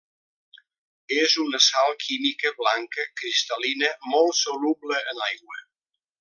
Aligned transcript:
És 1.17 1.35
una 1.43 1.59
sal 1.65 1.93
química 2.05 2.53
blanca 2.63 3.05
cristal·lina 3.21 3.93
molt 4.15 4.35
soluble 4.41 5.05
en 5.13 5.23
aigua. 5.29 5.63